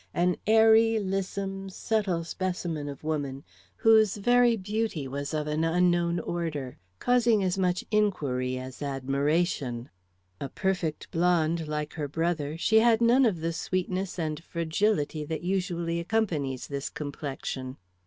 [0.15, 3.43] An airy, lissom, subtle specimen of woman,
[3.75, 9.89] whose very beauty was of an unknown order, causing as much inquiry as admiration.
[10.39, 15.43] A perfect blonde like her brother, she had none of the sweetness and fragility that
[15.43, 17.77] usually accompanies this complexion.